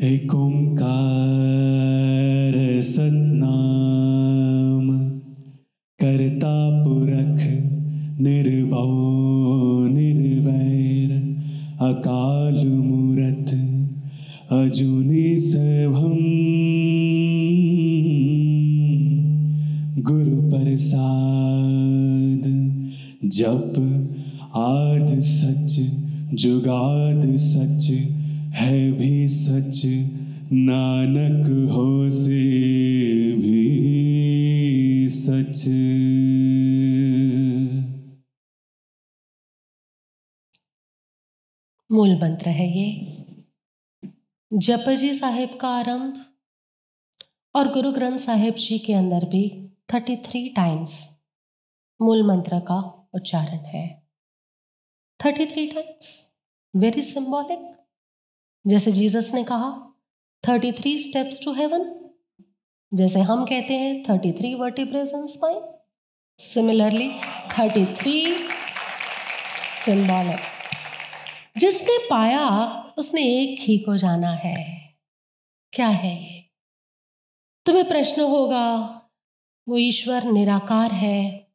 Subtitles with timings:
[0.00, 4.86] एक ओंकार सतनाम
[6.00, 7.40] करता पुरख,
[8.20, 8.92] निर्भव,
[9.94, 11.10] निर्वैर,
[11.80, 13.50] अकाल मूरत
[14.52, 16.16] अजुनि सभम
[20.02, 22.42] गुरु प्रसाद,
[23.24, 23.74] जप
[24.54, 25.76] आद सच,
[26.34, 28.17] जुगाद सच
[28.58, 29.82] है भी सच,
[30.52, 32.42] नानक हो से
[33.32, 33.68] भी
[35.08, 35.64] सच।
[41.92, 43.14] मूल मंत्र है ये।
[44.52, 46.24] जपजी साहिब का आरंभ
[47.54, 51.20] और गुरु ग्रंथ साहिब जी के अंदर भी थर्टी थ्री टाइम्स
[52.02, 54.06] मूल मंत्र का उच्चारण है।
[55.24, 56.34] Thirty three times
[56.76, 57.77] very symbolic
[58.68, 59.94] जैसे जीसस ने कहा,
[60.48, 62.10] thirty three steps to heaven
[62.94, 65.60] जैसे हम कहते हैं, thirty three vertebrae and spine
[66.38, 67.10] similarly
[67.58, 68.34] thirty three
[69.84, 70.38] symbolic
[71.58, 72.48] जिसने पाया,
[72.98, 74.78] उसने एक ही को जाना है।
[75.72, 76.44] क्या है ये?
[77.66, 79.00] तुम्हें प्रश्न होगा,
[79.68, 81.48] वो ईश्वर निराकार है,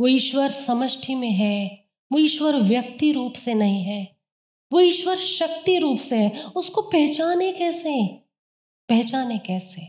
[0.00, 4.17] वो ईश्वर समष्टि में है, वो ईश्वर व्यक्ति रूप से नहीं है।
[4.72, 8.06] वो ईश्वर शक्ति रूप से है। उसको पहचाने कैसे?
[8.88, 9.80] पहचाने कैसे?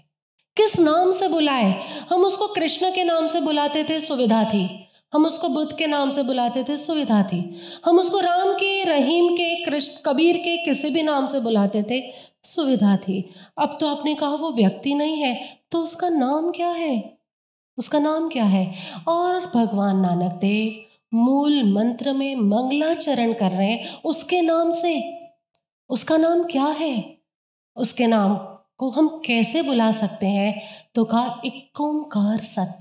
[0.58, 1.84] किस नाम से बुलाए?
[2.10, 6.10] हम उसको कृष्ण के नाम से बुलाते थे, सुविधा थी। हम उसको बुद्ध के नाम
[6.10, 10.90] से बुलाते थे, सुविधा थी। हम उसको राम के, रहीम के, कृष्ण, कबीर के किसी
[10.90, 12.12] भी नाम से बुलाते थे,
[12.44, 17.18] सुविधा थी। अब तो आपने कहा वो व्यक्ति नहीं है तो उसका नाम क्या है?
[17.78, 18.76] उसका नाम क्या है?
[19.08, 25.20] और भगवान नानक देव मूल मंत्र में मंगलाचरण कर रहे हैं। उसके नाम से।
[25.90, 27.18] उसका नाम क्या है?
[27.76, 28.36] उसके नाम
[28.78, 30.62] को हम कैसे बुला सकते हैं?
[30.96, 32.80] तो कहा एक ओंकार सत।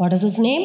[0.00, 0.62] वॉट इज़ इज़ नेम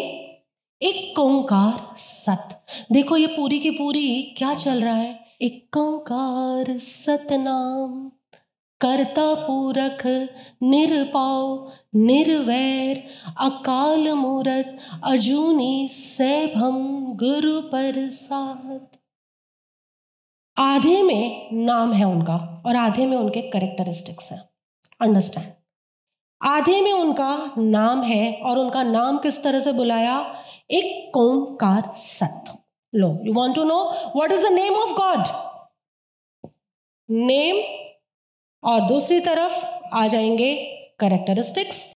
[0.82, 5.26] एक ओंकार सत। देखो, ये पूरी की पूरी क्या चल रहा है?
[5.42, 8.12] एक ओंकार सतनाम
[8.82, 10.06] करता पूरख
[10.64, 13.04] निरपाव, निर्वैर,
[13.38, 18.88] अकाल मूरत, अजूनी सैभम गुरु प्रसाद।
[20.58, 24.50] आधे में नाम है उनका और आधे में उनके करेक्टरिस्टिक्स हैं।
[25.02, 25.48] अंडरस्टैंड
[26.42, 30.36] आधे में उनका नाम है और उनका नाम किस तरह से बुलाया?
[30.72, 32.44] एक ओंकार सत
[32.96, 33.80] लो you want to know
[34.16, 35.26] what is the name of God
[37.10, 37.58] name
[38.66, 40.56] और दूसरी तरफ़ आ जाएँगे
[41.00, 41.94] करेक्टरिस्टिक्स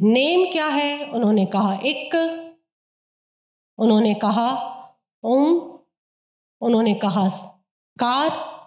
[0.00, 1.04] नेम क्या है?
[1.04, 2.14] उन्होंने कहा एक।
[3.78, 4.74] उन्होंने कहा
[5.24, 5.78] ओम।
[6.60, 7.28] उन्होंने कहा
[8.02, 8.58] कार।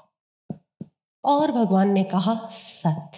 [1.26, 3.12] और भगवान ने कहा सत।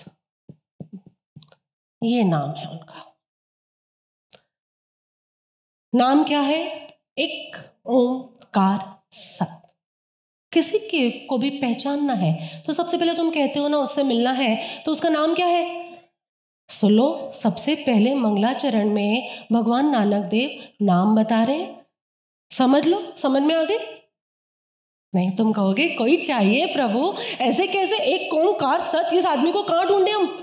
[2.03, 3.15] ये नाम है उनका।
[5.95, 6.87] नाम क्या है?
[7.17, 9.62] एक ओंकार सत।
[10.53, 14.31] किसी के को भी पहचानना है। तो सबसे पहले तुम कहते हो ना, उससे मिलना
[14.31, 15.81] है तो उसका नाम क्या है?
[16.69, 21.65] सुनो सबसे पहले मंगलाचरण में भगवान नानक देव नाम बता रहे
[22.51, 23.01] समझ लो?
[23.17, 23.79] समझ में आ गए?
[25.13, 27.13] नहीं, तुम कहोगे, कोई चाहिए प्रभु?
[27.41, 30.39] ऐसे कैसे एक कौन कार सत इस आदमी को कहाँ ढूंढे हम?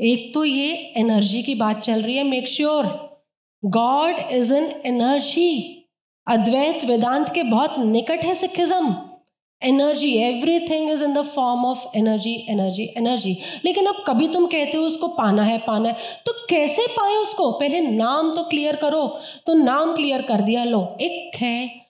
[0.00, 2.86] एक तो ये एनर्जी की बात चल रही है make sure
[3.62, 5.52] God is an energy
[6.26, 8.94] Advaita Vedanta के बहुत निकट है Sikhism.
[9.62, 10.12] Energy
[10.68, 14.84] everything is in the form of energy energy energy लेकिन अब कभी तुम कहते हो
[14.84, 17.50] उसको पाना है पाना है तो कैसे पाए उसको?
[17.52, 19.06] पहले नाम तो क्लियर करो।
[19.46, 21.86] तो नाम क्लियर कर दिया, लो। एक है,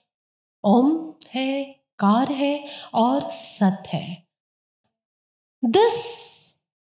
[0.63, 1.63] ओम है,
[1.99, 4.27] कार है और सत है।
[5.65, 5.95] दिस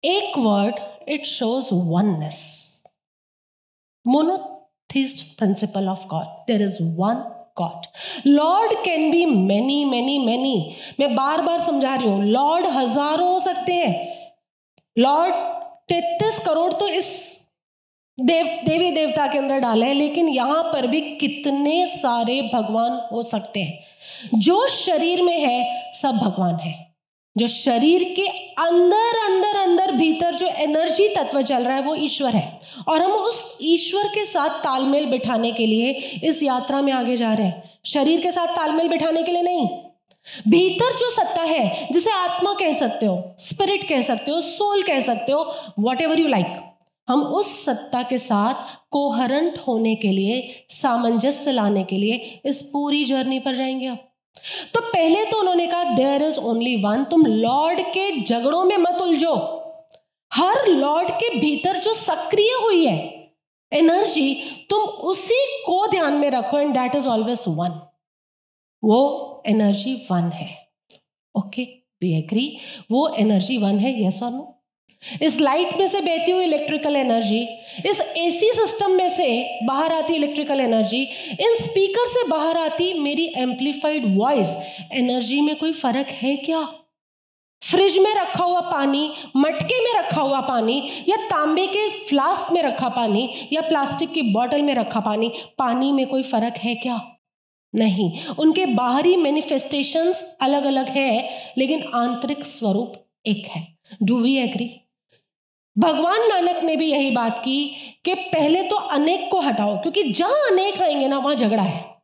[0.05, 2.43] एक word it shows oneness
[4.07, 7.87] monotheist principle of God there is one God
[8.27, 13.39] lord can be many many many मैं बार बार समझा रही हूँ लॉर्ड हज़ारों हो
[13.39, 13.95] सकते हैं।
[14.99, 15.35] लॉर्ड
[15.89, 17.07] तैतीस करोड़ तो इस
[18.19, 23.23] देव, देवी देवता के अंदर डाले हैं, लेकिन यहाँ पर भी कितने सारे भगवान हो
[23.23, 26.86] सकते हैं। जो शरीर में है, सब भगवान है।
[27.37, 28.27] जो शरीर के
[28.63, 33.13] अंदर अंदर अंदर भीतर जो एनर्जी तत्व चल रहा है, वो ईश्वर है। और हम
[33.13, 35.91] उस ईश्वर के साथ तालमेल बिठाने के लिए
[36.25, 39.69] इस यात्रा में आगे जा रहे हैं। शरीर के साथ तालमेल बिठाने के लिए नहीं।
[40.49, 45.01] भीतर जो सत्ता है, जिसे आत्मा कह सकते हो स्पिरिट कह सकते हो सोल कह
[45.01, 46.73] सकते हो वॉट एवर यू लाइक
[47.09, 53.05] हम उस सत्ता के साथ कोहरंट होने के लिए, सामंजस्य लाने के लिए इस पूरी
[53.05, 54.06] जर्नी पर जाएँगे अब
[54.75, 59.01] तो पहले तो उन्होंने कहा देयर इज़ ओनली वन तुम लॉर्ड के झगड़ों में मत
[59.03, 59.35] उलझो।
[60.33, 62.99] हर लॉर्ड के भीतर जो सक्रिय हुई है,
[63.73, 64.35] एनर्जी,
[64.71, 67.81] तुम उसी को ध्यान में रखो and that is always one
[68.83, 70.49] वो एनर्जी वन है।
[71.35, 71.63] ओके
[72.03, 72.47] वी एग्री
[72.91, 74.53] वो एनर्जी वन है यस और नो
[75.23, 77.43] इस लाइट में से बहती हुई इलेक्ट्रिकल एनर्जी,
[77.87, 83.33] इस एसी सिस्टम में से बाहर आती इलेक्ट्रिकल एनर्जी, इन स्पीकर से बाहर आती मेरी
[83.37, 84.57] एम्पलीफाइड वॉइस,
[84.93, 86.69] एनर्जी में कोई फ़र्क है क्या?
[87.63, 92.63] फ्रिज में रखा हुआ पानी, मटके में रखा हुआ पानी, या तांबे के फ्लास्क में
[92.63, 97.01] रखा पानी, या प्लास्टिक की बॉटल में रखा पानी पानी में कोई फ़र्क है क्या?
[97.75, 101.29] नहीं, उनके बाहरी मैनिफेस्टेशंस अलग अलग है,
[101.59, 102.93] लेकिन आंतरिक स्वरूप
[103.27, 104.81] एक है। डू वी एग्री
[105.79, 110.51] भगवान नानक ने भी यही बात की कि पहले तो अनेक को हटाओ, क्योंकि जहाँ
[110.51, 111.97] अनेक आएँगे ना, वहाँ झगड़ा है।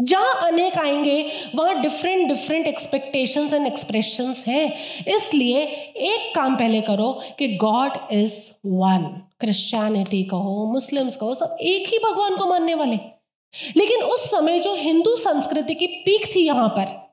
[0.00, 5.62] जहाँ अनेक आएँगे, वहाँ different different expectations and expressions हैं। इसलिए
[5.96, 11.98] एक काम पहले करो कि गॉड इज़ वन क्रिश्चियनिटी कहो मुस्लिम्स कहो, सब एक ही
[11.98, 12.96] भगवान को मानने वाले।
[13.76, 17.05] लेकिन उस समय जो हिंदू संस्कृति की पीक थी यहाँ पर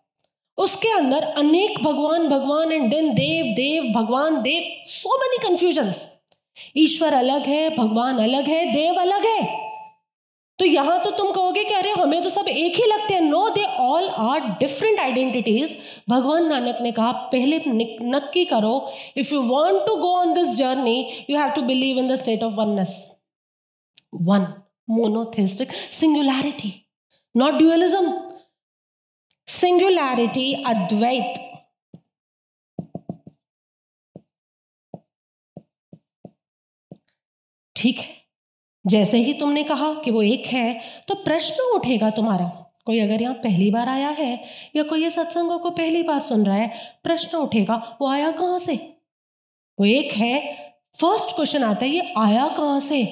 [0.58, 6.08] उसके अंदर अनेक भगवान भगवान एंड देन देव देव, भगवान, देव सो मेनी कंफ्यूजन्स
[6.78, 9.62] ईश्वर अलग है, भगवान अलग है, देव अलग है।
[10.60, 13.50] तो यहाँ तो तुम कहोगे कि अरे हमें तो सब एक ही लगते हैं। No
[13.50, 15.76] they all are different identities
[16.10, 21.00] भगवान नानक ने कहा, पहले नक्की करो if you want to go on this journey
[21.30, 22.96] you have to believe in the state of oneness
[24.22, 24.48] one
[24.90, 26.74] monotheistic singularity
[27.36, 28.12] not dualism
[29.60, 31.40] singularity Advaita
[37.76, 38.12] ठीक है?
[38.86, 42.46] जैसे ही तुमने कहा कि वो एक है तो प्रश्न उठेगा तुम्हारा।
[42.86, 44.44] कोई अगर यहाँ पहली बार आया है,
[44.76, 46.68] या कोई ये सत्संगों को पहली बार सुन रहा है,
[47.04, 48.76] प्रश्न उठेगा, वो आया कहाँ से?
[49.78, 50.42] वो एक है
[51.02, 53.04] फ़र्स्ट क्वेश्चन आता है, ये आया कहाँ से?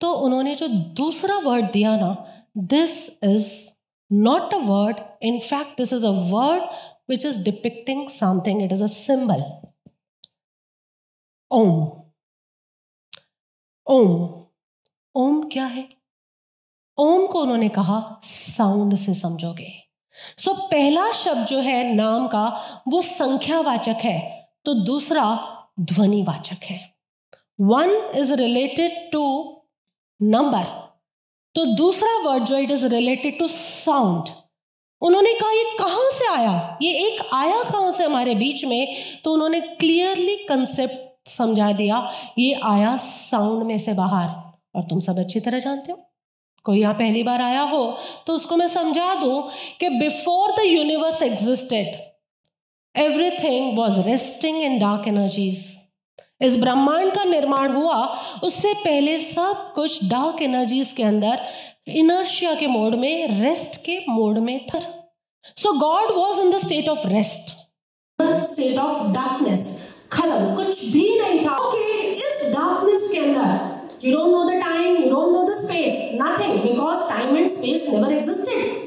[0.00, 2.10] तो उन्होंने जो दूसरा वर्ड दिया ना
[2.56, 3.75] this is
[4.10, 5.02] not a word.
[5.20, 6.62] In fact, this is a word
[7.06, 9.44] which is depicting something, it is a symbol.
[11.50, 12.06] Om.
[13.86, 14.14] Om
[15.14, 15.88] Om क्या है
[16.98, 19.68] ओम को उन्होंने कहा साउंड से समझोगे
[20.38, 22.46] सो so, पहला शब्द जो है नाम का
[22.88, 24.18] वो संख्यावाचक है
[24.64, 25.24] तो दूसरा
[25.80, 26.80] ध्वनिवाचक है
[27.60, 29.22] one is related to
[30.22, 30.64] number
[31.56, 34.28] तो दूसरा वर्ड जो it is related to sound
[35.02, 36.78] उन्होंने कहा, ये कहाँ से आया?
[36.82, 38.96] ये एक आया कहाँ से हमारे बीच में?
[39.24, 44.28] तो उन्होंने क्लियरली कंसेप्ट समझा दिया, ये आया साउंड में से बाहर।
[44.74, 45.98] और तुम सब अच्छी तरह जानते हो।
[46.64, 47.84] कोई यहाँ पहली बार आया हो
[48.26, 49.48] तो उसको मैं समझा दूँ
[49.80, 55.75] कि before the universe existed everything was resting in dark energies
[56.40, 57.96] इस ब्रह्मांड का निर्माण हुआ
[58.44, 61.46] उससे पहले सब कुछ डार्क एनर्जीज के अंदर
[62.00, 64.80] इनर्शिया के मोड में रेस्ट के मोड में था।
[65.56, 67.54] So God was in the state of rest
[68.52, 69.64] state of darkness
[70.12, 74.96] खत्म कुछ भी नहीं था। Okay, इस डार्कनेस के अंदर you don't know the time
[74.96, 78.84] you don't know the space nothing because time and space never existed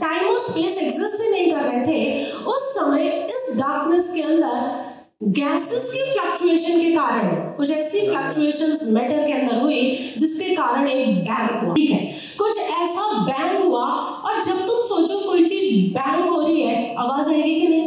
[0.00, 4.83] time और space exist ही नहीं कर रहे थे। उस समय इस डार्कनेस के अंदर
[5.22, 11.18] गैसेस की फ्लक्चुएशन के कारण, कुछ ऐसी फ्लक्चुएशंस मैटर के अंदर हुई, जिसके कारण एक
[11.18, 12.14] बैंग हुआ। ठीक है?
[12.38, 13.84] कुछ ऐसा बैंग हुआ,
[14.24, 17.86] और जब तुम सोचो कोई चीज़ बैंग हो रही है, आवाज़ आएगी कि नहीं?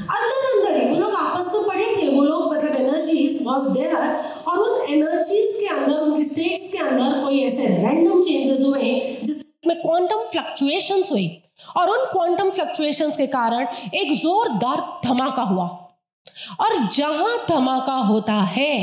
[0.00, 3.96] अंदर अंदर ही, वो लोग आपस में पढ़े थे, वो लोग मतलब एनर्जीज वॉज़ देयर
[4.48, 9.82] और उन एनर्जीज के अंदर उनकी स्टेट्स के अंदर कोई ऐसे रैंडम चेंजेस हुए, जिसमें
[9.82, 11.42] क्वांटम फ्लक्चुएशंस हुई।
[11.76, 15.78] और उन क्वांटम फ्लक्चुएशंस के कारण एक जोरदार धमाका हुआ।
[16.60, 18.76] और जहाँ धमाका होता है,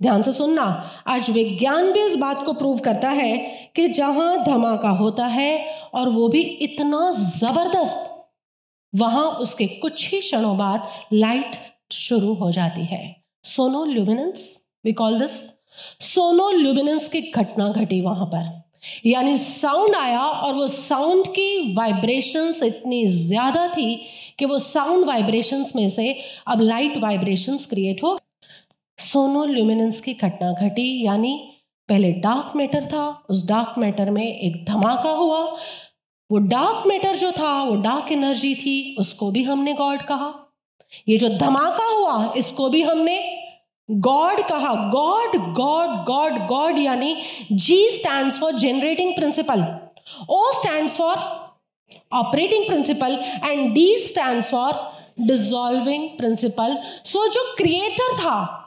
[0.00, 0.62] ध्यान से सुनना,
[1.06, 3.36] आज विज्ञान भी इस बात को प्रूव करता है
[3.76, 5.52] कि जहाँ धमाका होता है
[5.94, 8.08] और वो भी इतना ज़बरदस्त,
[8.92, 11.56] वहाँ उसके कुछ ही क्षणों बाद लाइट
[11.92, 13.04] शुरू हो जाती है।
[13.84, 14.48] Sonoluminescence
[14.84, 15.32] we call this
[16.52, 18.50] sonoluminescence की घटना घटी वहाँ पर।
[19.06, 23.94] यानी साउंड आया और वो साउंड की वाइब्रेशंस इतनी ज़्यादा थी
[24.42, 28.18] कि वो साउंड वाइब्रेशंस में से अब लाइट वाइब्रेशंस क्रिएट हो।
[28.98, 31.52] सोनो ल्यूमिनेंस की घटना घटी, यानी
[31.88, 35.38] पहले डार्क मैटर था, उस डार्क मैटर में एक धमाका हुआ।
[36.30, 40.32] वो डार्क मैटर जो था, वो डार्क एनर्जी थी, उसको भी हमने गॉड कहा।
[41.08, 43.38] ये जो धमाका हुआ, इसको भी हमने
[43.90, 47.16] गॉड कहा। गॉड गॉड गॉड गॉड यानी
[47.52, 49.64] G stand for generating principle
[50.30, 51.41] O stand for
[52.12, 54.72] operating principle and D stand for
[55.20, 56.76] dissolving principle.
[57.04, 58.58] So जो क्रिएटर था,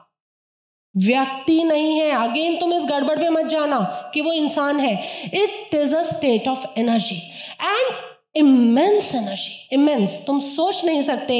[0.95, 3.79] व्यक्ति नहीं है। अगेन तुम इस गड़बड़ में मत जाना
[4.13, 4.93] कि वो इंसान है।
[5.25, 7.15] It is a state of energy
[7.61, 7.95] and
[8.35, 11.35] immense energy immense तुम सोच नहीं सकते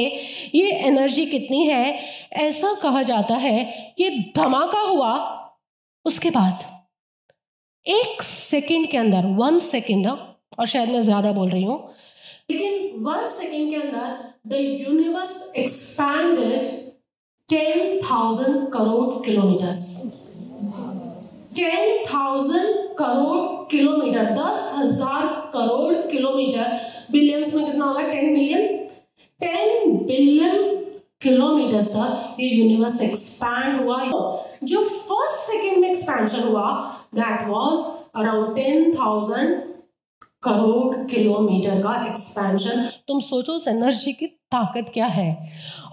[0.54, 2.00] ये एनर्जी कितनी है।
[2.32, 5.12] ऐसा कहा जाता है, ये धमाका हुआ
[6.04, 6.64] उसके बाद।
[7.86, 10.06] एक सेकंड के अंदर वन सेकंड
[10.58, 11.78] और शायद मैं ज़्यादा बोल रही हूँ।
[12.50, 14.08] लेकिन वन सेकेंड के अंदर
[14.46, 16.66] the universe expanded
[17.48, 19.80] ten thousand crore kilometres
[21.56, 26.78] ten thousand crore kilometre दस हज़ार करोड़ किलोमीटर
[27.12, 28.02] बिलियंस में कितना होगा?
[28.02, 28.66] Ten billion
[29.40, 30.74] ten billion
[31.22, 34.02] kilometre तक ये यूनिवर्स एक्सपैंड हुआ।
[34.64, 36.70] जो फ़र्स्ट सेकेंड में एक्सपेंशन हुआ
[37.14, 37.78] that was
[38.16, 39.48] around ten thousand
[40.46, 45.30] crore kilometre का एक्सपेंशन तुम सोचो उस एनर्जी की ताकत क्या है?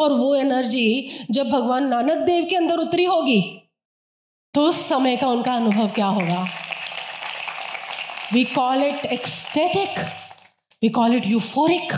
[0.01, 3.41] और वो एनर्जी जब भगवान नानक देव के अंदर उतरी होगी
[4.53, 6.45] तो उस समय का उनका अनुभव क्या होगा?
[8.33, 9.99] We call it ecstatic
[10.81, 11.93] we call it euphoric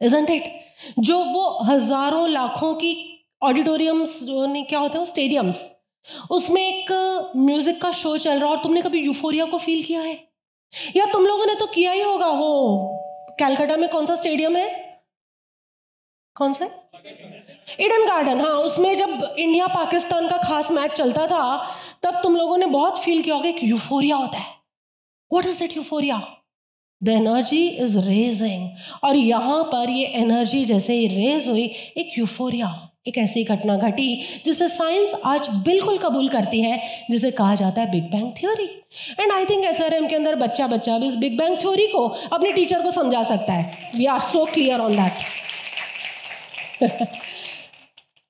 [0.00, 0.52] isn't it
[0.98, 2.94] जो वो हज़ारों लाखों की
[3.42, 5.64] ऑडिटोरियम्स जो नहीं, क्या होते हैं स्टेडियम्स
[6.30, 6.92] उसमें एक
[7.36, 10.25] म्यूज़िक का शो चल रहा है और तुमने कभी यूफोरिया को फील किया है?
[10.96, 14.68] या तुम लोगों ने तो किया ही होगा वो। कैलकाटा में कौन सा स्टेडियम है?
[16.36, 16.64] कौन सा?
[17.80, 21.42] इडन गार्डन हाँ उसमें जब इंडिया पाकिस्तान का खास मैच चलता था,
[22.02, 24.54] तब तुम लोगों ने बहुत फील किया होगा, एक यूफोरिया होता है।
[25.30, 26.20] What is that euphoria
[27.02, 28.68] the energy is raging
[29.04, 31.64] और यहाँ पर ये एनर्जी जैसे ही रेज हुई,
[31.96, 34.14] एक यूफोरिया एक ऐसी घटना घटी
[34.46, 38.64] जिसे साइंस आज बिल्कुल कबूल करती है, जिसे कहा जाता है big bang theory.
[39.20, 42.52] And I think SRM के अंदर बच्चा बच्चा भी इस बिग बैंग थ्योरी को अपने
[42.52, 45.12] टीचर को समझा सकता है। We are so clear on that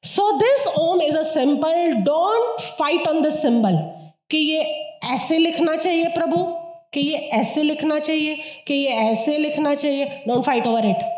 [0.04, 3.78] so this Om is a simple don't fight on this symbol
[4.30, 4.60] कि ये
[5.04, 6.36] ऐसे लिखना चाहिए प्रभु,
[6.94, 8.34] कि ये ऐसे लिखना चाहिए,
[8.66, 11.15] कि ये ऐसे लिखना चाहिए। Don't fight over it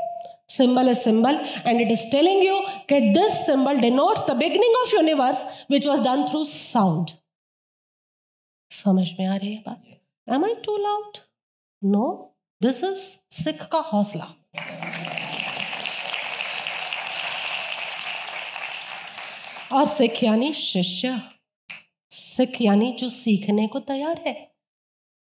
[0.49, 2.57] symbol is symbol and it is telling you
[2.89, 7.15] that this symbol denotes the beginning of universe which was done through sound
[8.71, 11.19] समझ में आ रही है बात am I too loud
[11.83, 12.07] no
[12.61, 14.27] this is Sikh का हौसला
[19.73, 21.21] और सिख यानी शिष्य
[22.13, 24.35] सिख यानी जो सीखने को तैयार है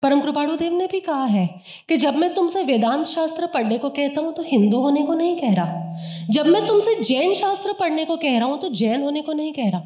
[0.02, 1.46] परम कृपाणु देव ने भी कहा है
[1.88, 5.36] कि जब मैं तुमसे वेदांत शास्त्र पढ़ने को कहता हूँ तो हिंदू होने को नहीं
[5.36, 9.22] कह रहा। जब मैं तुमसे जैन शास्त्र पढ़ने को कह रहा हूँ तो जैन होने
[9.22, 9.82] को नहीं कह रहा।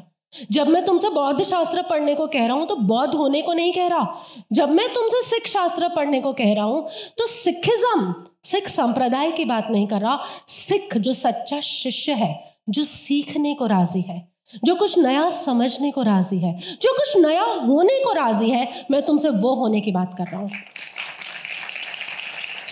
[0.51, 3.73] जब मैं तुमसे बौद्ध शास्त्र पढ़ने को कह रहा हूँ तो बौद्ध होने को नहीं
[3.73, 6.87] कह रहा। जब मैं तुमसे सिख शास्त्र पढ़ने को कह रहा हूँ
[7.17, 8.13] तो सिखिज्म,
[8.43, 12.33] सिख संप्रदाय की बात नहीं कर रहा। सिख जो सच्चा शिष्य है,
[12.69, 14.30] जो सीखने को राज़ी है।
[14.63, 19.05] जो कुछ नया समझने को राज़ी है जो कुछ नया होने को राज़ी है मैं
[19.05, 20.49] तुमसे वो होने की बात कर रहा हूँ।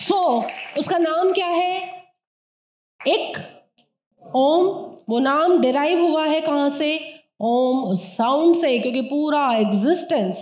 [0.08, 1.80] सो so, उसका नाम क्या है?
[3.00, 3.38] एक
[4.36, 4.66] ओम
[5.08, 7.14] वो नाम डिराइव हुआ है कहाँ से?
[7.40, 10.38] ओम उस साउंड से क्योंकि पूरा एग्जिस्टेंस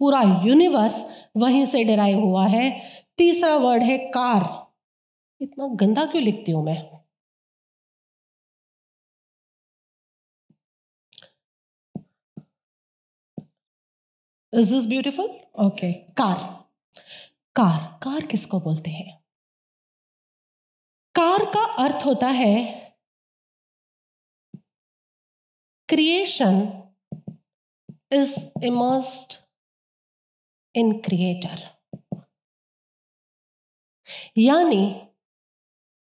[0.00, 1.04] पूरा यूनिवर्स
[1.36, 2.82] वहीं से डिराइव हुआ है।
[3.18, 4.48] तीसरा वर्ड है कार।
[5.40, 6.99] इतना गंदा क्यों लिखती हूँ मैं?
[14.52, 15.28] इज़ दिस ब्यूटिफुल
[15.66, 16.38] ओके कार
[17.56, 19.18] कार कार किसको बोलते हैं?
[21.14, 22.54] कार का अर्थ होता है
[25.88, 26.56] creation
[28.12, 29.36] is immersed
[30.74, 31.68] in creator
[34.38, 35.06] यानी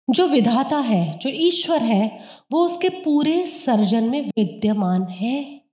[0.08, 5.67] जो विधाता है, जो ईश्वर है, वो उसके पूरे सर्जन में विद्यमान है।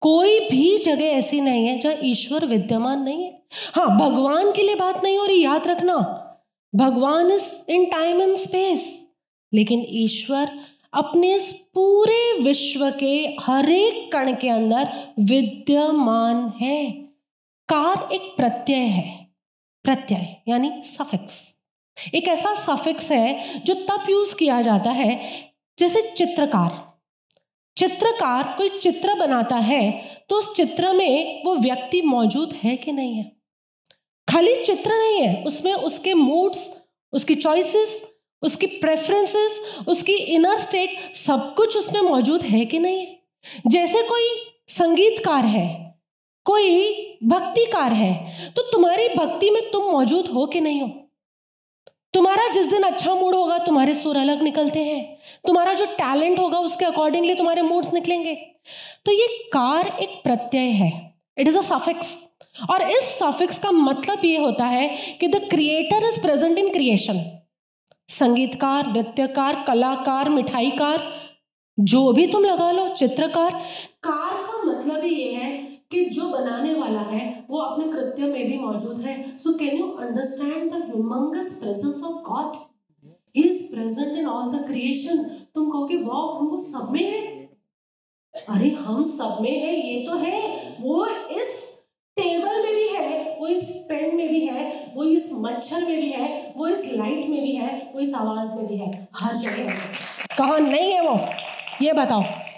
[0.00, 3.42] कोई भी जगह ऐसी नहीं है जहाँ ईश्वर विद्यमान नहीं है।
[3.74, 5.96] हाँ भगवान के लिए बात नहीं हो रही, याद रखना।
[6.74, 9.06] भगवान is in time and space
[9.54, 10.50] लेकिन ईश्वर
[10.94, 14.88] अपने इस पूरे विश्व के हर एक कण के अंदर
[15.18, 16.90] विद्यमान है।
[17.68, 19.26] कार एक प्रत्यय है।
[19.84, 21.56] प्रत्यय, यानी सफिक्स
[22.14, 25.20] एक ऐसा सफिक्स है जो तब यूज़ किया जाता है,
[25.78, 26.89] जैसे चित्रकार।
[27.80, 29.82] चित्रकार कोई चित्र बनाता है
[30.30, 33.30] तो उस चित्र में वो व्यक्ति मौजूद है कि नहीं है?
[34.28, 36.70] खाली चित्र नहीं है, उसमें उसके मूड्स
[37.12, 38.00] उसकी चॉइसेस
[38.42, 39.58] उसकी प्रेफरेंसेस
[39.88, 43.18] उसकी इनर स्टेट सब कुछ उसमें मौजूद है कि नहीं है?
[43.66, 44.28] जैसे कोई
[44.68, 45.68] संगीतकार है,
[46.46, 50.88] कोई भक्तिकार है तो तुम्हारी भक्ति में तुम मौजूद हो कि नहीं हो?
[52.14, 56.58] तुम्हारा जिस दिन अच्छा मूड होगा, तुम्हारे सुर अलग निकलते हैं। तुम्हारा जो टैलेंट होगा,
[56.58, 58.34] उसके अकॉर्डिंगली तुम्हारे मूड्स निकलेंगे।
[59.06, 60.90] तो ये कार एक प्रत्यय है।
[61.38, 62.14] इट इज़ अ सफिक्स
[62.70, 64.88] और इस सफिक्स का मतलब ये होता है
[65.20, 67.24] कि the creator is present in creation
[68.08, 71.02] संगीतकार, नृत्यकार, कलाकार, मिठाईकार,
[71.78, 73.50] जो भी तुम लगा लो, चित्रकार।
[74.02, 78.58] कार का मतलब ये है कि जो बनाने वाला है, वो अपने कृत्य में भी
[78.58, 82.52] मौजूद है। So can you understand the humongous presence of God
[83.36, 85.18] he is present in all the creation
[85.54, 87.50] तुम कहोगे वाह हम वो सब में है।
[88.48, 91.80] अरे, हम सब में है, ये तो है। वो इस
[92.16, 96.10] टेबल में भी है, वो इस पेन में भी है, वो इस मच्छर में भी
[96.12, 99.72] है, वो इस लाइट में भी है, वो इस आवाज़ में भी है। हर जगह।
[100.38, 101.20] कहा नहीं है वो।
[101.82, 102.49] ये बताओ।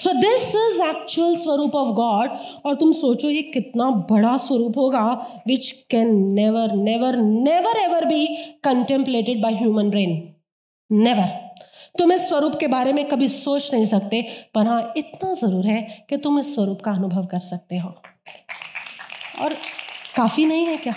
[0.00, 2.30] सो दिस इज़ एक्चुअल स्वरूप ऑफ़ गॉड
[2.66, 8.26] और तुम सोचो ये कितना बड़ा स्वरूप होगा which can never never never ever be
[8.64, 10.34] contemplated by human brain
[10.92, 11.50] never
[11.98, 16.06] तुम इस स्वरूप के बारे में कभी सोच नहीं सकते, पर हाँ इतना ज़रूर है
[16.10, 17.88] कि तुम इस स्वरूप का अनुभव कर सकते हो।
[19.42, 19.54] और
[20.16, 20.94] काफ़ी नहीं है क्या?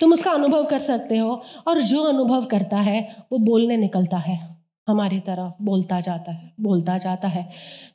[0.00, 4.59] तुम उसका अनुभव कर सकते हो, और जो अनुभव करता है, वो बोलने निकलता है।
[4.90, 7.48] हमारी तरफ़ बोलता जाता है, बोलता जाता है।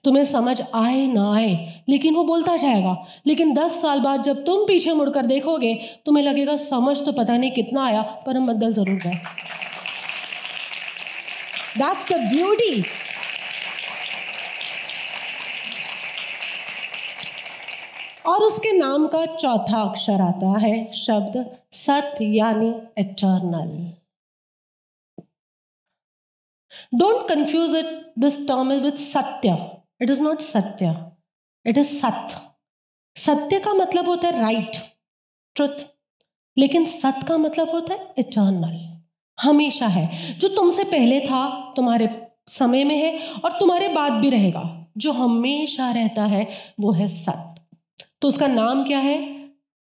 [0.03, 2.95] तुम्हें समझ आए ना आए, लेकिन वो बोलता जाएगा।
[3.27, 5.73] लेकिन दस साल बाद जब तुम पीछे मुड़कर देखोगे,
[6.05, 9.19] तुम्हें लगेगा समझ तो पता नहीं कितना आया, पर हम बदल ज़रूर गए।
[11.77, 12.83] दैट्स द ब्यूटी
[18.25, 23.69] और उसके नाम का चौथा अक्षर आता है, शब्द सत्य यानी eternal
[27.29, 29.57] confuse it this term is with सत्य
[30.01, 30.95] इट इज़ नॉट सत्य
[31.65, 32.41] इट इज़ सत्य
[33.15, 34.77] सत्य का मतलब होता है राइट
[35.55, 35.85] ट्रुथ
[36.57, 38.77] लेकिन सत्य का मतलब होता है इटर्नल
[39.37, 42.09] हमेशा है जो तुमसे पहले था तुम्हारे
[42.47, 44.63] समय में है और तुम्हारे बाद भी रहेगा
[44.97, 46.47] जो हमेशा रहता है
[46.79, 47.63] वो है सत्य
[48.21, 49.17] तो उसका नाम क्या है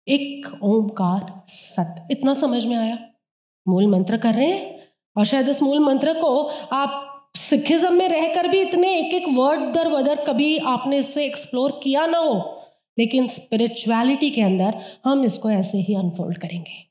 [0.08, 2.98] एक ओंकार सत इतना समझ में आया
[3.66, 4.78] मूल मंत्र कर रहे हैं
[5.16, 9.60] और शायद इस मूल मंत्र को आप सिखिज्म में रहकर भी इतने एक एक वर्ड
[9.74, 12.34] दर वदर कभी आपने इससे एक्सप्लोर किया ना हो,
[12.98, 16.84] लेकिन स्पिरिचुअलिटी के अंदर हम इसको ऐसे ही अनफोल्ड करेंगे।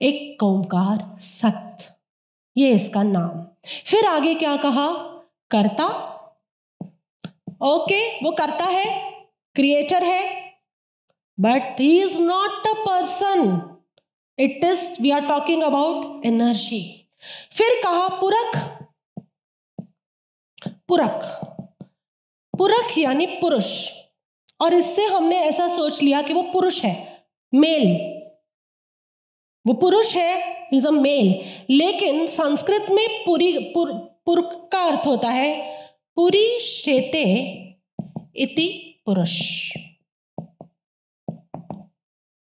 [0.00, 1.86] एक ओंकार सत
[2.56, 3.42] ये इसका नाम।
[3.86, 4.86] फिर आगे क्या कहा?
[5.50, 5.86] करता?
[7.62, 8.86] ओके वो करता है
[9.56, 10.22] क्रिएटर है
[11.38, 13.60] but he is not a person
[14.38, 16.82] it is we are talking about energy
[17.52, 18.77] फिर कहा पुरख?
[20.88, 21.44] पुरख।
[22.58, 23.90] पुरख यानी पुरुष।
[24.60, 28.18] और इससे हमने ऐसा सोच लिया कि वो पुरुष है मेल।
[29.66, 33.92] वो पुरुष है इज़ अ मेल। लेकिन संस्कृत में पुरी पुर,
[34.26, 35.78] पुरख का अर्थ होता है
[36.16, 37.24] पुरी शेते
[38.36, 39.40] इति पुरुष।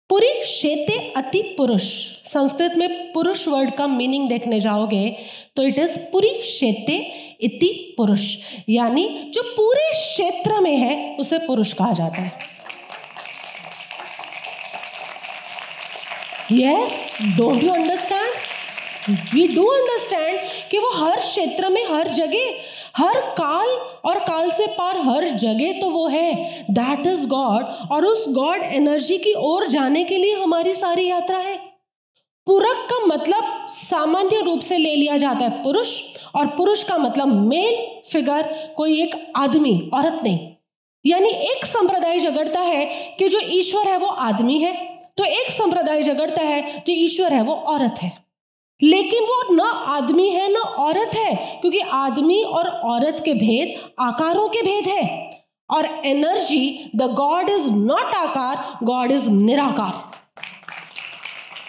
[0.09, 1.83] पुरी शेते अति पुरुष।
[2.25, 5.17] संस्कृत में पुरुष वर्ड का मीनिंग देखने जाओगे
[5.55, 6.93] तो इट इज़ पूरी क्षेत्र
[7.41, 8.23] इति पुरुष।
[8.69, 12.53] यानी जो पूरे क्षेत्र में है, उसे पुरुष कहा जाता है।
[16.51, 16.91] Yes
[17.37, 20.39] don't you understand we do understand
[20.71, 22.49] कि वो हर क्षेत्र में, हर जगह,
[22.97, 23.67] हर काल
[24.05, 26.33] और काल से पार हर जगह तो वो है।
[26.71, 31.37] दैट इज़ गॉड और उस गॉड एनर्जी की ओर जाने के लिए हमारी सारी यात्रा
[31.37, 31.64] है।
[32.47, 35.99] पुरख का मतलब सामान्य रूप से ले लिया जाता है पुरुष,
[36.35, 37.75] और पुरुष का मतलब मेल
[38.11, 40.39] फिगर कोई एक आदमी, औरत नहीं।
[41.05, 42.85] यानी एक संप्रदाय झगड़ता है
[43.19, 44.73] कि जो ईश्वर है वो आदमी है
[45.17, 48.11] तो एक संप्रदाय झगड़ता है जो ईश्वर है वो औरत है।
[48.81, 54.47] लेकिन वो न आदमी है, न औरत है, क्योंकि आदमी और औरत के भेद आकारों
[54.49, 55.03] के भेद है।
[55.69, 60.14] और energy the God is not आकार गॉड इज़ निराकार।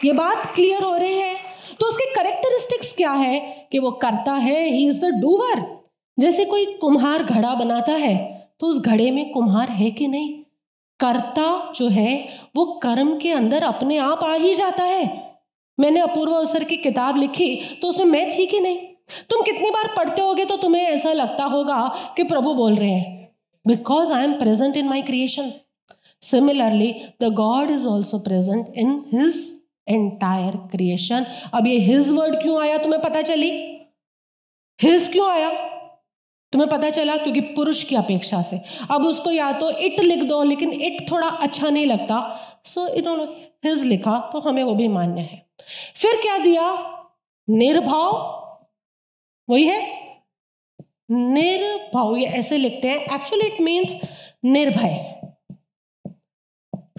[0.07, 1.35] ये बात क्लियर हो रही है।
[1.81, 3.39] तो उसके करेक्टरिस्टिक्स क्या है
[3.73, 5.65] कि वो करता है ही इज़ द डूवर
[6.19, 8.17] जैसे कोई कुम्हार घड़ा बनाता है
[8.61, 10.35] तो उस घड़े में कुम्हार है कि नहीं?
[11.01, 15.05] कर्ता जो है, वो कर्म के अंदर अपने आप आ ही जाता है।
[15.79, 18.79] मैंने अपूर्व अवसर की किताब लिखी तो उसमें मैं थी कि नहीं?
[19.31, 23.35] तुम कितनी बार पढ़ते होगे तो तुम्हें ऐसा लगता होगा कि प्रभु बोल रहे हैं।
[23.65, 25.53] Because I am present in my creation
[26.23, 29.45] similarly the God is also present in his
[29.89, 33.51] entire creation अब ये हिज वर्ड क्यों आया तुम्हें पता चली?
[34.83, 35.77] हिज क्यों आया?
[36.53, 37.17] तुम्हें पता चला?
[37.17, 41.29] क्योंकि पुरुष की अपेक्षा से। अब उसको या तो इट लिख दो, लेकिन इट थोड़ा
[41.29, 43.25] अच्छा नहीं लगता। सो इन्होंने
[43.65, 45.47] हिज लिखा तो हमें वो भी मान्य है।
[45.97, 46.97] फिर क्या दिया?
[47.51, 48.37] निर्भाव।
[49.49, 50.07] वही है।
[51.11, 53.97] निर्भाव, ये ऐसे लिखते हैं। एक्चुअली इट मीन्स
[54.45, 55.21] निर्भय।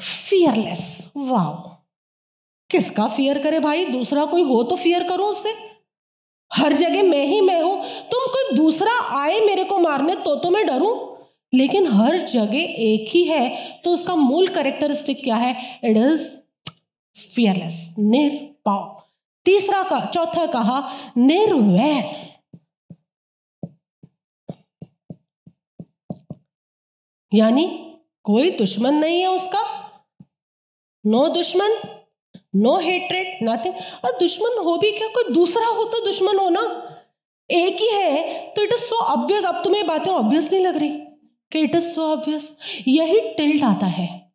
[0.01, 1.76] फियरलेस वाओ
[2.69, 3.85] किसका फियर करे भाई?
[3.85, 5.55] दूसरा कोई हो तो फियर करो उससे।
[6.51, 7.75] हर जगह मैं ही मैं हूँ।
[8.11, 10.95] तुम कोई दूसरा आए मेरे को मारने तो तो मैं डरूं।
[11.53, 15.79] लेकिन हर जगह एक ही है तो उसका मूल करेक्टरिस्टिक क्या है?
[15.83, 16.27] इट इज़
[17.35, 18.95] फियरलेस निर्पाव
[19.45, 20.79] तीसरा का, चौथा कहा,
[21.17, 22.15] निर्वैर।
[27.31, 27.65] यानी
[28.23, 29.61] कोई दुश्मन नहीं है उसका।
[31.05, 31.77] नो दुश्मन
[32.57, 33.73] नो हेट्रेड नथिंग
[34.05, 35.07] और दुश्मन हो भी क्या?
[35.07, 36.93] कोई दूसरा हो तो दुश्मन हो ना?
[37.51, 40.89] एक ही है तो इट इज़ सो ऑब्वियस अब तुम्हें बातें ऑब्वियस नहीं लग रही
[41.51, 44.33] कि इट इज़ सो ऑब्वियस यही टिल्ट आता है।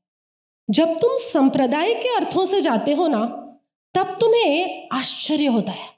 [0.71, 3.19] जब तुम संप्रदाय के अर्थों से जाते हो ना,
[3.95, 5.89] तब तुम्हें आश्चर्य होता है।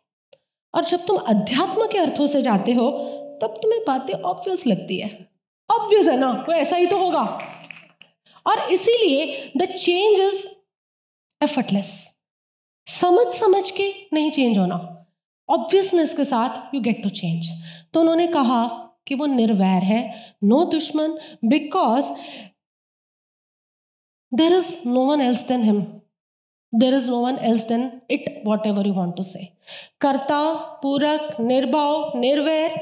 [0.75, 2.91] और जब तुम अध्यात्म के अर्थों से जाते हो,
[3.43, 5.31] तब तुम्हें बातें ऑब्वियस लगती है।
[5.71, 6.31] ऑब्वियस है ना?
[6.49, 7.53] वो ऐसा ही तो होगा।
[8.47, 10.47] और इसीलिए द चेंज इज़
[11.43, 12.14] एफर्टलेस
[12.87, 14.77] समझ समझ के नहीं चेंज होना।
[15.49, 17.49] ऑब्वियसनेस के साथ यू गेट टू चेंज
[17.95, 18.67] तो उन्होंने कहा
[19.07, 20.03] कि वो निर्वैर है
[20.45, 22.11] नो दुश्मन because
[24.33, 25.81] there is no one else than him
[26.73, 28.25] there is no one else than it
[28.67, 29.45] whatever you want to say
[30.01, 30.43] कर्ता,
[30.83, 32.79] पूरक, निर्भाव, निर्वैर,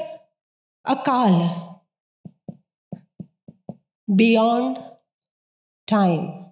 [0.85, 1.33] अकाल।
[4.07, 4.77] बियॉन्ड
[5.87, 6.42] टाइम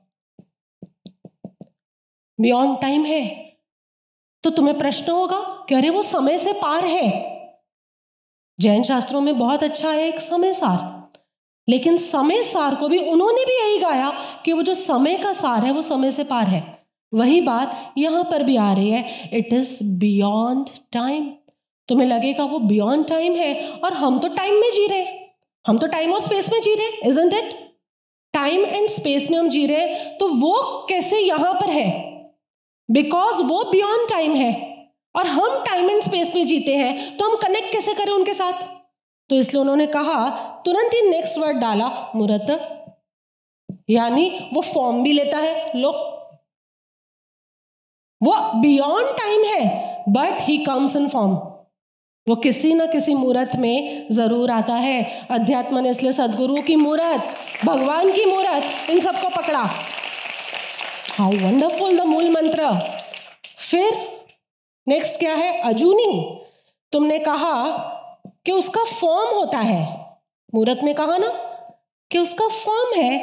[2.40, 3.52] बियॉन्ड टाइम है।
[4.44, 7.32] तो तुम्हें प्रश्न होगा, कि अरे वो समय से पार है।
[8.60, 11.12] जैन शास्त्रों में बहुत अच्छा है एक समय सार।
[11.70, 14.10] लेकिन समय सार को भी उन्होंने भी यही गाया,
[14.46, 18.24] कि वो जो समय का सार है, वो समय से पार है। वही बात यहाँ
[18.24, 21.34] पर भी आ रही है। इट इज़ बियॉन्ड टाइम
[21.88, 25.22] तुम्हें लगेगा, वो बियॉन्ड टाइम है, और हम तो टाइम में जी रहे। हैं
[25.68, 27.72] हम तो टाइम और स्पेस में जी रहे isn't it
[28.34, 32.11] time and space में हम जी रहे हैं तो वो कैसे यहाँ पर है?
[32.90, 34.52] बिकॉज़ वो बियॉन्ड टाइम है।
[35.16, 38.62] और हम टाइम एंड स्पेस में जीते हैं तो हम कनेक्ट कैसे करें उनके साथ?
[39.30, 40.30] तो इसलिए उन्होंने कहा,
[40.66, 42.50] तुरंत ही नेक्स्ट वर्ड डाला मुहूर्त
[43.90, 45.92] यानी वो फॉर्म भी लेता है, लो।
[48.22, 51.32] वो बियॉन्ड टाइम है but he comes in form
[52.28, 57.24] वो किसी ना किसी मूर्त में ज़रूर आता है। अध्यात्म ने इसलिए सदगुरु की मूर्त,
[57.66, 59.64] भगवान की मूर्त, इन सबको पकड़ा।
[61.22, 62.68] हाउ वंडरफुल द मूल मंत्र।
[63.70, 63.98] फिर
[64.88, 65.62] नेक्स्ट क्या है?
[65.62, 66.42] अजूनी।
[66.92, 67.70] तुमने कहा
[68.46, 69.82] कि उसका फॉर्म होता है।
[70.56, 71.28] मूर्त ने कहा ना
[72.12, 73.20] कि उसका फॉर्म है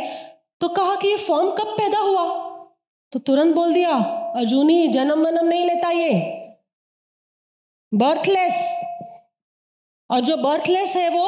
[0.60, 2.24] तो कहा कि ये फॉर्म कब पैदा हुआ?
[3.12, 3.94] तो तुरंत बोल दिया,
[4.36, 6.14] अजूनी, जन्म वनम नहीं लेता ये।
[7.94, 8.64] बर्थलेस
[10.10, 11.26] और जो बर्थलेस है वो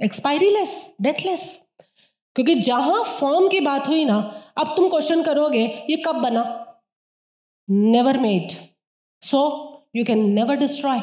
[0.00, 1.64] एक्सपायरी लेस डेथलेस
[2.36, 6.42] क्योंकि जहाँ फॉर्म की बात हुई ना अब तुम क्वेश्चन करोगे, ये कब बना?
[7.68, 8.52] Never made
[9.22, 9.40] so
[9.96, 11.00] you can never destroy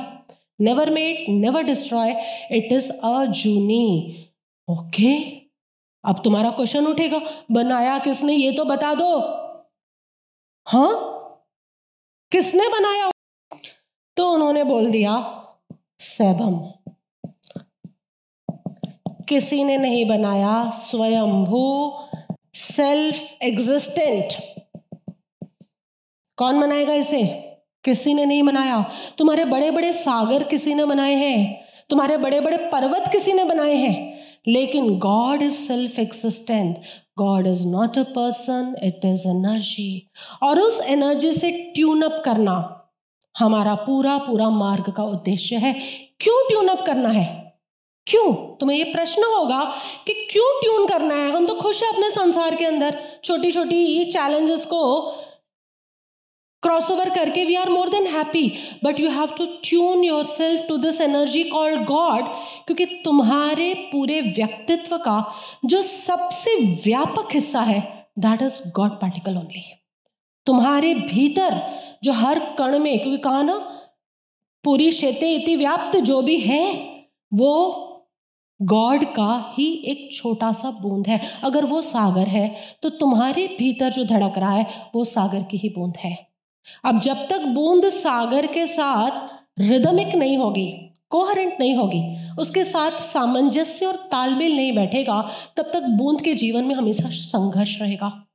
[0.60, 2.12] never made never destroy
[2.51, 3.88] it is a Juni
[4.67, 5.13] okay
[6.03, 7.19] अब तुम्हारा क्वेश्चन उठेगा,
[7.51, 9.10] बनाया किसने, ये तो बता दो।
[10.67, 10.93] हाँ?
[12.31, 13.10] किसने बनाया?
[14.17, 15.15] तो उन्होंने बोल दिया
[15.99, 16.60] सैभम
[19.29, 21.63] किसी ने नहीं बनाया, स्वयंभू
[22.58, 24.34] सेल्फ एग्जिस्टेंट
[26.38, 27.24] कौन बनाएगा इसे?
[27.84, 31.62] किसी ने नहीं बनाया तुम्हारे बड़े बड़े सागर किसी ने बनाए हैं?
[31.89, 34.20] तुम्हारे बड़े बड़े पर्वत किसी ने बनाए हैं?
[34.48, 36.78] लेकिन God is self existent
[37.17, 40.10] God is not a person it is energy
[40.43, 42.74] और उस एनर्जी से ट्यून अप करना
[43.38, 45.74] हमारा पूरा पूरा मार्ग का उद्देश्य है।
[46.20, 47.46] क्यों ट्यून अप करना है?
[48.08, 48.34] क्यों?
[48.34, 49.63] तुम्हें ये प्रश्न होगा
[50.08, 51.32] कि क्यों ट्यून करना है?
[51.32, 55.02] हम तो खुश है अपने संसार के अंदर। छोटी छोटी चैलेंजेस को
[56.63, 60.78] क्रॉस ओवर करके we are more than happy but you have to tune yourself to
[60.78, 62.24] this energy called God
[62.65, 65.34] क्योंकि तुम्हारे पूरे व्यक्तित्व का
[65.65, 69.63] जो सबसे व्यापक हिस्सा है that is God particle only
[70.46, 71.62] तुम्हारे भीतर
[72.04, 73.56] जो हर कण में, क्योंकि कहा ना,
[74.63, 76.63] पूरी क्षेत्र इति व्याप्त जो भी है,
[77.34, 77.84] वो
[78.62, 83.91] गॉड का ही एक छोटा सा बूंद है। अगर वो सागर है तो तुम्हारे भीतर
[83.91, 84.65] जो धड़क रहा है,
[84.96, 86.28] वो सागर की ही बूंद है।
[86.86, 90.67] अब जब तक बूंद सागर के साथ रिदमिक नहीं होगी
[91.10, 92.02] कोहरेंट नहीं होगी,
[92.39, 95.22] उसके साथ सामंजस्य और तालमेल नहीं बैठेगा,
[95.58, 98.28] तब तक बूंद के जीवन में हमेशा संघर्ष रहेगा।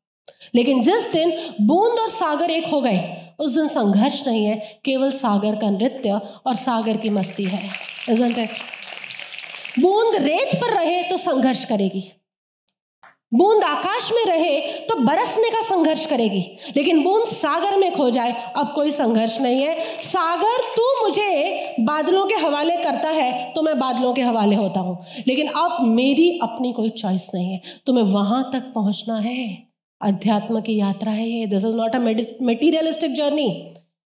[0.54, 1.30] लेकिन जिस दिन
[1.60, 3.00] बूंद और सागर एक हो गए,
[3.38, 7.70] उस दिन संघर्ष नहीं है, केवल सागर का नृत्य और सागर की मस्ती है।
[8.10, 8.50] Isn't it?
[9.78, 12.02] बूंद रेत पर रहे तो संघर्ष करेगी।
[13.32, 16.40] बूंद आकाश में रहे तो बरसने का संघर्ष करेगी।
[16.76, 22.26] लेकिन बूंद सागर में खो जाए, अब कोई संघर्ष नहीं है। सागर, तू मुझे बादलों
[22.26, 26.72] के हवाले करता है तो मैं बादलों के हवाले होता हूँ। लेकिन अब मेरी अपनी
[26.72, 31.64] कोई चॉइस नहीं है। तुम्हें वहाँ तक पहुँचना है। अध्यात्म की यात्रा है ये। This
[31.64, 33.48] is not a materialistic journey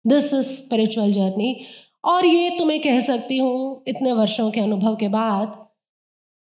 [0.04, 1.56] this is spiritual journey
[2.04, 5.66] और ये तुम्हें कह सकती हूँ, इतने वर्षों के अनुभव के बाद,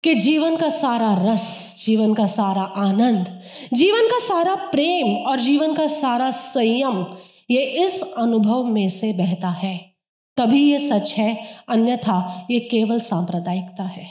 [0.05, 5.75] कि जीवन का सारा रस, जीवन का सारा आनंद, जीवन का सारा प्रेम और जीवन
[5.75, 7.07] का सारा संयम,
[7.51, 9.97] ये इस अनुभव में से बहता है।
[10.37, 14.07] तभी ये सच है, अन्यथा ये केवल सांप्रदायिकता है।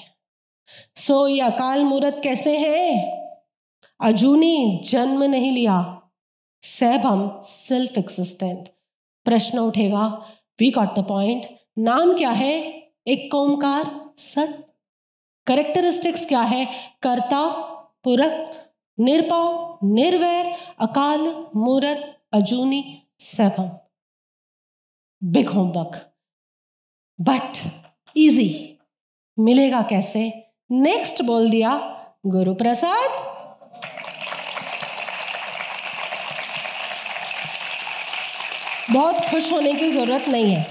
[0.95, 3.11] सो ये अकाल मूर्त कैसे है?
[4.01, 6.01] अजूनी जन्म नहीं लिया।
[6.63, 8.69] सैभम सेल्फ एक्सिस्टेंट
[9.25, 10.25] प्रश्न उठेगा
[10.59, 11.45] वी गॉट द पॉइंट
[11.77, 12.51] नाम क्या है?
[13.07, 14.73] एक कोमकार, सत।
[15.47, 16.65] करेक्टरिस्टिक्स क्या है?
[17.01, 17.49] कर्ता
[18.03, 18.51] पुरक
[18.99, 20.45] निर्पव निर्वैर,
[20.79, 23.69] अकाल, मूरत, अजूनी, सैभम।
[25.23, 26.11] बिग होमवर्क
[27.21, 27.59] बट
[28.17, 28.79] इजी
[29.39, 30.51] मिलेगा कैसे?
[30.71, 31.71] नेक्स्ट बोल दिया
[32.25, 33.34] गुरु प्रसाद
[38.93, 40.65] बहुत खुश होने की ज़रूरत नहीं है।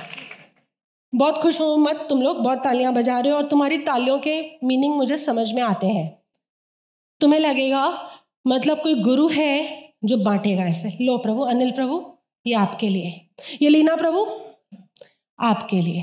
[1.13, 4.41] बहुत खुश हो मत, तुम लोग बहुत तालियाँ बजा रहे हो और तुम्हारी तालियों के
[4.65, 6.23] मीनिंग मुझे समझ में आते हैं।
[7.21, 8.11] तुम्हें लगेगा
[8.47, 12.03] मतलब कोई गुरु है जो बांटेगा ऐसे। लो प्रभु, अनिल प्रभु,
[12.47, 13.29] ये आपके लिए।
[13.63, 14.27] ये लीना प्रभु,
[15.39, 16.03] आपके लिए।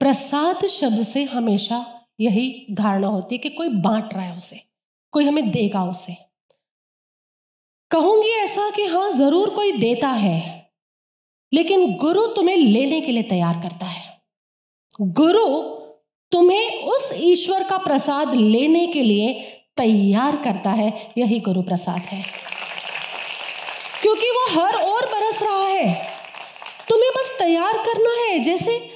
[0.00, 1.84] प्रसाद शब्द से हमेशा
[2.20, 4.60] यही धारणा होती है कि कोई बांट रहा है उसे,
[5.12, 6.16] कोई हमें देगा उसे।
[7.90, 10.57] कहूँगी ऐसा कि हाँ ज़रूर कोई देता है।
[11.52, 14.20] लेकिन गुरु तुम्हें लेने के लिए तैयार करता है।
[15.00, 15.58] गुरु
[16.32, 19.32] तुम्हें उस ईश्वर का प्रसाद लेने के लिए
[19.76, 22.24] तैयार करता है यही गुरु प्रसाद है।
[24.02, 26.10] क्योंकि वो हर और बरस रहा है।
[26.88, 28.90] तुम्हें बस तैयार करना है। जैसे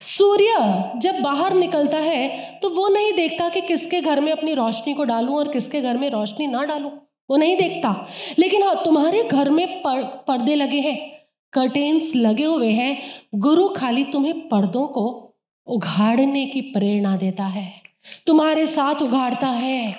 [0.00, 0.54] सूर्य
[0.96, 5.04] जब बाहर निकलता है तो वो नहीं देखता कि किसके घर में अपनी रोशनी को
[5.04, 6.90] डालूं और किसके घर में रोशनी ना डालूं।
[7.30, 8.08] वो नहीं देखता।
[8.38, 11.21] लेकिन हाँ तुम्हारे घर में पर, पर्दे लगे हैं।
[11.52, 13.02] कर्टेन्स लगे हुए हैं।
[13.34, 15.34] गुरु खाली तुम्हें पर्दों को
[15.66, 17.82] उघाड़ने की प्रेरणा देता है।
[18.26, 19.96] तुम्हारे साथ उघाड़ता है,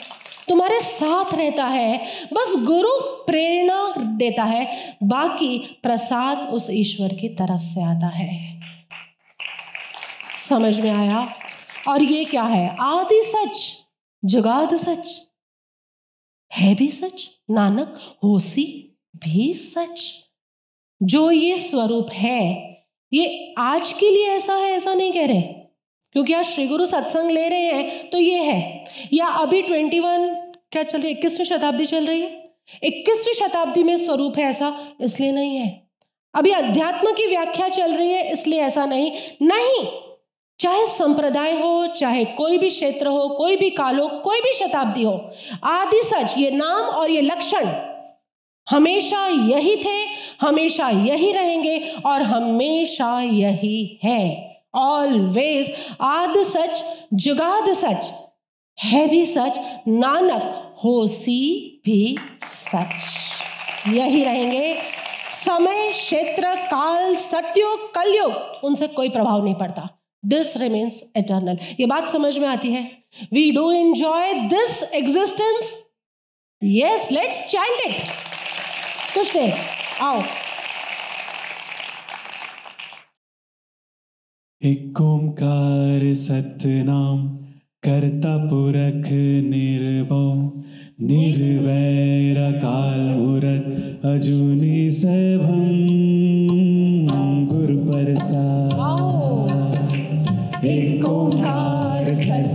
[0.49, 7.61] तुम्हारे साथ रहता है, बस गुरु प्रेरणा देता है, बाकी प्रसाद उस ईश्वर की तरफ़
[7.61, 8.61] से आता है।
[10.49, 11.33] समझ में आया?
[11.87, 12.75] और ये क्या है?
[12.79, 13.83] आदि सच,
[14.25, 15.27] जुगाद सच,
[16.53, 17.29] है भी सच?
[17.51, 20.22] नानक होसी भी सच।
[21.03, 22.75] जो ये स्वरूप है,
[23.13, 25.41] ये आज के लिए ऐसा है, ऐसा नहीं कह रहे।
[26.11, 30.29] क्योंकि आज श्री गुरु सत्संग ले रहे हैं तो ये है। या अभी ट्वेंटी वन,
[30.71, 31.11] क्या चल रही है?
[31.11, 32.55] इक्कीसवीं शताब्दी चल रही है?
[32.83, 35.87] इक्कीसवीं शताब्दी में स्वरूप है ऐसा, इसलिए नहीं है।
[36.35, 39.11] अभी अध्यात्म की व्याख्या चल रही है, इसलिए ऐसा नहीं।
[39.41, 39.87] नहीं!
[40.59, 45.03] चाहे संप्रदाय हो, चाहे कोई भी क्षेत्र हो, कोई भी काल हो, कोई भी शताब्दी
[45.03, 45.31] हो,
[45.63, 47.89] आदि सच, ये नाम और ये लक्षण
[48.69, 58.11] हमेशा यही थे हमेशा यही रहेंगे और हमेशा यही है। ऑलवेज आद सच, जुगाद सच,
[58.79, 63.11] है भी सच, नानक, होसी भी सच।
[63.87, 64.75] यही रहेंगे।
[65.45, 69.89] समय, क्षेत्र, काल सत्युग कलयुग, उनसे कोई प्रभाव नहीं पड़ता।
[70.25, 72.83] दिस रिमेन्स एटर्नल ये बात समझ में आती है?
[73.33, 75.87] We do enjoy this existence
[76.63, 78.01] yes let's chant it
[79.13, 79.53] कुछ देर।
[80.01, 80.21] आओ।
[84.61, 87.27] एक ओंकार सतनाम
[87.83, 89.09] करता पुरख
[89.47, 90.37] निर्भव
[91.01, 93.65] निर्वैर काल मूरत
[94.05, 95.67] अजूनी सैभम
[97.47, 98.71] गुरु प्रसाद।
[100.65, 102.52] एक ओंकार सतनाम